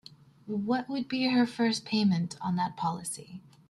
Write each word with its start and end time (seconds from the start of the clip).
What 0.47 0.89
would 0.89 1.07
be 1.07 1.27
her 1.27 1.45
first 1.45 1.85
payment 1.85 2.35
on 2.41 2.55
that 2.55 2.75
policy? 2.75 3.43